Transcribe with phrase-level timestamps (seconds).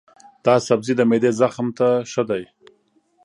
[0.45, 2.43] دا سبزی د معدې زخم ته ښه دی.